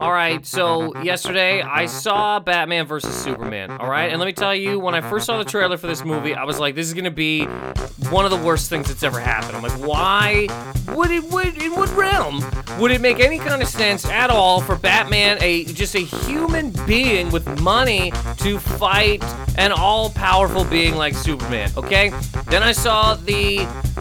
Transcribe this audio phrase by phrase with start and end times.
[0.00, 3.70] All right, so yesterday I saw Batman versus Superman.
[3.70, 6.04] All right, and let me tell you, when I first saw the trailer for this
[6.04, 7.44] movie, I was like, this is gonna be
[8.10, 9.56] one of the worst things that's ever happened.
[9.56, 10.48] I'm like, why
[10.94, 11.24] would it?
[11.24, 12.42] Would in what realm
[12.78, 16.70] would it make any kind of sense at all for Batman, a just a human
[16.86, 19.22] being with money, to fight
[19.58, 21.70] an all-powerful being like Superman?
[21.76, 22.10] Okay.
[22.46, 23.58] Then I saw the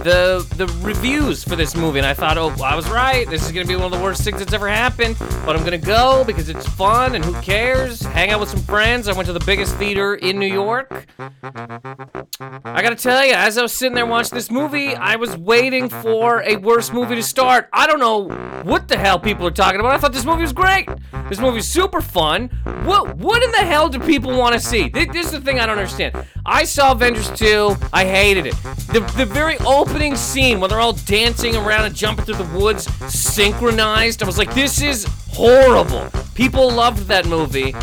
[0.07, 3.29] the the reviews for this movie, and I thought, oh, I was right.
[3.29, 5.17] This is gonna be one of the worst things that's ever happened.
[5.45, 8.01] But I'm gonna go because it's fun and who cares?
[8.01, 9.09] Hang out with some friends.
[9.09, 11.05] I went to the biggest theater in New York.
[11.19, 15.89] I gotta tell you, as I was sitting there watching this movie, I was waiting
[15.89, 17.67] for a worse movie to start.
[17.73, 18.29] I don't know
[18.63, 19.93] what the hell people are talking about.
[19.93, 20.87] I thought this movie was great.
[21.29, 22.47] This movie's super fun.
[22.85, 24.87] What what in the hell do people want to see?
[24.87, 26.15] This, this is the thing I don't understand.
[26.49, 27.75] I saw Avengers 2.
[27.91, 28.55] I hated it.
[28.93, 32.85] The, the very opening scene when they're all dancing around and jumping through the woods,
[33.13, 36.09] synchronized, I was like, this is horrible.
[36.35, 37.73] People loved that movie.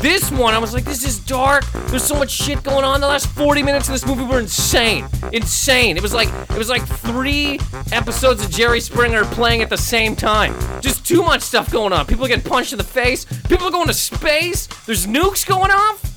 [0.00, 1.64] This one, I was like, this is dark.
[1.86, 3.00] There's so much shit going on.
[3.00, 5.06] The last 40 minutes of this movie were insane.
[5.32, 5.96] Insane.
[5.96, 7.60] It was like it was like three
[7.92, 10.54] episodes of Jerry Springer playing at the same time.
[10.80, 12.06] Just too much stuff going on.
[12.06, 13.24] People getting punched in the face.
[13.48, 14.66] People are going to space.
[14.86, 16.09] There's nukes going off.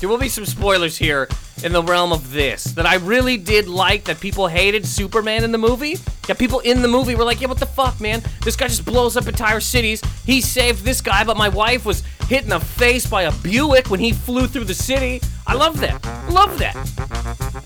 [0.00, 1.28] There will be some spoilers here
[1.62, 5.52] in the realm of this that I really did like that people hated Superman in
[5.52, 5.96] the movie.
[6.26, 8.22] Yeah, people in the movie were like, yeah, what the fuck, man?
[8.42, 10.00] This guy just blows up entire cities.
[10.24, 13.90] He saved this guy, but my wife was hit in the face by a Buick
[13.90, 15.20] when he flew through the city.
[15.46, 16.02] I love that.
[16.30, 16.74] Love that.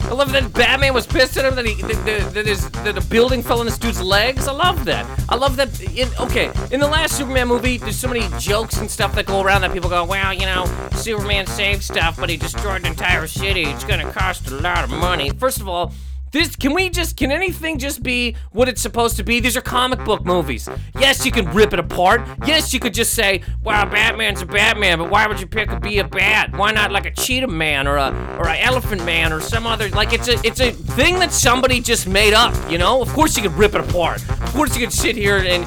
[0.04, 3.00] I love that Batman was pissed at him that he that, that, his, that a
[3.06, 4.46] building fell on this dude's legs.
[4.46, 5.06] I love that.
[5.28, 5.80] I love that.
[5.96, 9.42] In, okay, in the last Superman movie, there's so many jokes and stuff that go
[9.42, 13.26] around that people go, well, you know, Superman saved stuff, but he destroyed an entire
[13.26, 13.62] city.
[13.62, 15.30] It's gonna cost a lot of money.
[15.30, 15.92] First of all.
[16.34, 19.38] This can we just can anything just be what it's supposed to be?
[19.38, 20.68] These are comic book movies.
[20.98, 22.26] Yes, you can rip it apart.
[22.44, 25.78] Yes, you could just say, "Wow, Batman's a Batman," but why would you pick a
[25.78, 26.50] be a bat?
[26.56, 29.88] Why not like a cheetah man or a or a elephant man or some other
[29.90, 33.00] like it's a it's a thing that somebody just made up, you know?
[33.00, 34.20] Of course you could rip it apart.
[34.28, 35.64] Of course you could sit here and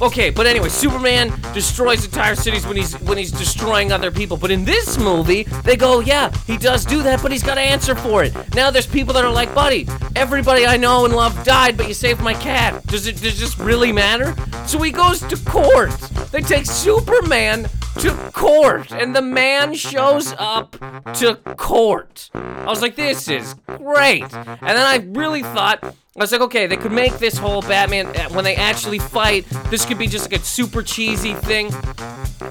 [0.00, 4.36] Okay, but anyway, Superman destroys entire cities when he's when he's destroying other people.
[4.36, 7.62] But in this movie, they go, yeah, he does do that, but he's got to
[7.62, 8.34] answer for it.
[8.54, 11.94] Now there's people that are like, buddy, everybody I know and love died, but you
[11.94, 12.86] saved my cat.
[12.86, 14.34] Does it does this really matter?
[14.66, 15.98] So he goes to court.
[16.30, 17.66] They take Superman
[18.00, 20.72] to court, and the man shows up
[21.14, 22.30] to court.
[22.34, 24.22] I was like, this is great.
[24.22, 28.06] And then I really thought, I was like, okay, they could make this whole Batman
[28.08, 29.46] uh, when they actually fight.
[29.70, 31.70] This could be just like a super cheesy thing.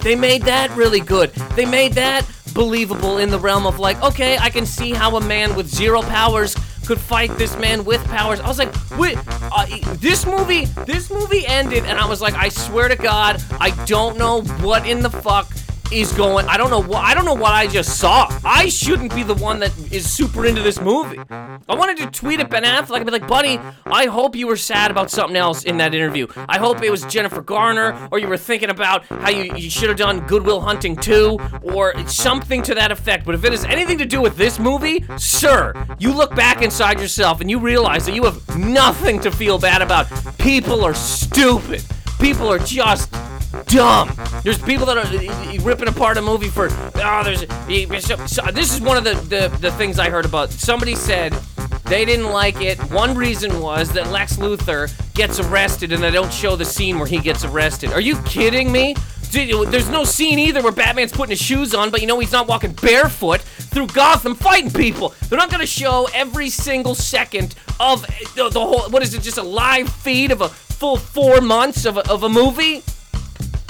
[0.02, 1.32] They made that really good.
[1.56, 5.22] They made that believable in the realm of like, okay, I can see how a
[5.22, 6.56] man with zero powers
[6.86, 8.40] could fight this man with powers.
[8.40, 9.66] I was like, wait, uh,
[9.96, 14.18] this movie, this movie ended, and I was like, I swear to God, I don't
[14.18, 15.52] know what in the fuck
[15.92, 16.46] is going.
[16.48, 18.28] I don't know what I don't know what I just saw.
[18.44, 21.20] I shouldn't be the one that is super into this movie.
[21.30, 24.58] I wanted to tweet at Ben Affleck and be like, buddy, I hope you were
[24.58, 26.28] sad about something else in that interview.
[26.50, 29.90] I hope it was Jennifer Garner, or you were thinking about how you, you should
[29.90, 33.26] have done Good Will Hunting 2, or something to that effect.
[33.26, 37.00] But if it has anything to do with this movie, sir, you look back inside
[37.00, 40.08] yourself and you realize that you have nothing to feel bad about.
[40.38, 41.84] People are stupid.
[42.20, 43.12] People are just
[43.66, 44.12] dumb.
[44.44, 49.04] There's people that are ripping apart a movie for oh, there's this is one of
[49.04, 50.52] the, the the things I heard about.
[50.52, 51.34] Somebody said
[51.86, 52.80] they didn't like it.
[52.92, 57.08] One reason was that Lex Luthor gets arrested and they don't show the scene where
[57.08, 57.92] he gets arrested.
[57.92, 58.96] Are you kidding me?
[59.32, 62.48] There's no scene either where Batman's putting his shoes on, but you know he's not
[62.48, 65.14] walking barefoot through Gotham fighting people.
[65.28, 68.90] They're not gonna show every single second of uh, the, the whole.
[68.90, 69.22] What is it?
[69.22, 72.84] Just a live feed of a full four months of a, of a movie?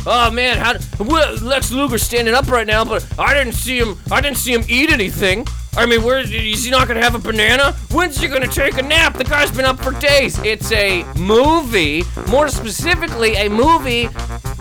[0.07, 3.97] Oh man, how well, Lex Luger's standing up right now, but I didn't see him.
[4.11, 5.47] I didn't see him eat anything.
[5.77, 7.73] I mean, where is he not gonna have a banana?
[7.91, 9.15] When's he gonna take a nap?
[9.15, 10.37] The guy's been up for days.
[10.39, 14.07] It's a movie, more specifically, a movie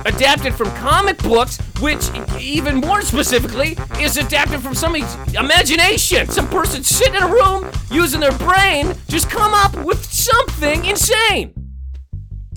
[0.07, 2.03] adapted from comic books, which
[2.41, 6.27] even more specifically is adapted from somebody's imagination.
[6.29, 11.53] Some person sitting in a room using their brain just come up with something insane.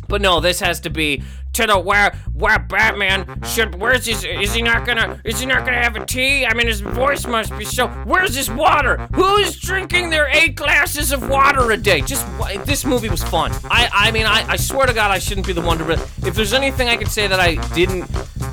[0.07, 1.21] But no, this has to be
[1.57, 5.65] to the where where Batman should where's his is he not gonna is he not
[5.65, 6.45] gonna have a tea?
[6.45, 9.07] I mean his voice must be so where's his water?
[9.13, 12.01] Who's drinking their eight glasses of water a day?
[12.01, 12.25] Just
[12.65, 13.51] this movie was fun.
[13.65, 15.87] I I mean I, I swear to God I shouldn't be the one to
[16.25, 18.07] if there's anything I could say that I didn't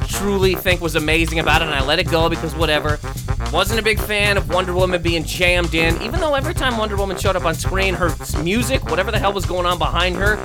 [0.08, 2.98] truly think was amazing about it and I let it go because whatever.
[3.52, 6.96] Wasn't a big fan of Wonder Woman being jammed in, even though every time Wonder
[6.96, 10.36] Woman showed up on screen, her music, whatever the hell was going on behind her,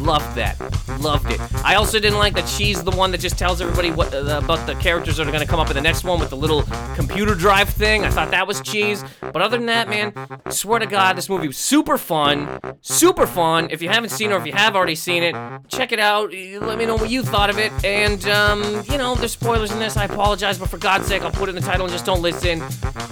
[0.00, 0.58] loved that.
[1.00, 1.40] Loved it.
[1.64, 4.66] I also didn't like that she's the one that just tells everybody what uh, about
[4.66, 6.62] the characters that are gonna come up in the next one with the little
[6.94, 8.04] computer drive thing.
[8.04, 9.04] I thought that was cheese.
[9.20, 10.12] But other than that, man,
[10.50, 12.60] swear to God, this movie was super fun.
[12.80, 13.68] Super fun.
[13.70, 15.34] If you haven't seen it or if you have already seen it,
[15.68, 16.30] check it out.
[16.32, 17.72] Let me know what you thought of it.
[17.84, 19.96] And um, you know, there's spoilers in this.
[19.96, 22.22] I apologize, but for God's sake, I'll put it in the title and just don't
[22.22, 22.60] listen.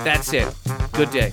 [0.04, 0.52] That's it.
[0.92, 1.32] Good day.